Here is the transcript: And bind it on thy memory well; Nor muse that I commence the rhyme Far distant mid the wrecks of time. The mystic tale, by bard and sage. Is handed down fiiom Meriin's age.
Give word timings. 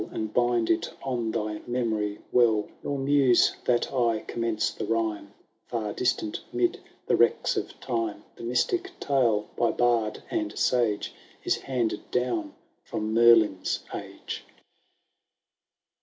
And 0.11 0.33
bind 0.33 0.71
it 0.71 0.89
on 1.03 1.29
thy 1.29 1.61
memory 1.67 2.17
well; 2.31 2.67
Nor 2.81 2.97
muse 2.97 3.55
that 3.65 3.93
I 3.93 4.21
commence 4.21 4.71
the 4.71 4.87
rhyme 4.87 5.31
Far 5.67 5.93
distant 5.93 6.41
mid 6.51 6.79
the 7.05 7.15
wrecks 7.15 7.55
of 7.55 7.79
time. 7.79 8.23
The 8.35 8.41
mystic 8.41 8.89
tale, 8.99 9.47
by 9.55 9.69
bard 9.69 10.23
and 10.31 10.57
sage. 10.57 11.13
Is 11.43 11.57
handed 11.57 12.09
down 12.09 12.55
fiiom 12.89 13.11
Meriin's 13.13 13.83
age. 13.93 14.43